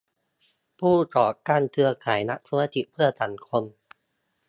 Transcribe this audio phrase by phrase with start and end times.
[0.79, 3.63] ผู้ก่อตั้งเครือข่ายนักธุรกิจเพื่อสังคม